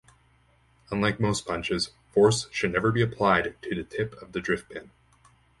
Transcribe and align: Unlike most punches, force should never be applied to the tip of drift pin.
Unlike 0.89 1.19
most 1.19 1.45
punches, 1.45 1.91
force 2.11 2.47
should 2.49 2.73
never 2.73 2.91
be 2.91 3.03
applied 3.03 3.53
to 3.61 3.75
the 3.75 3.83
tip 3.83 4.19
of 4.19 4.31
drift 4.31 4.67
pin. 4.67 4.89